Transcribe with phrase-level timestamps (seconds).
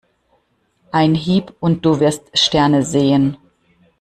[0.91, 3.37] Ein Hieb und du wirst Sterne sehen.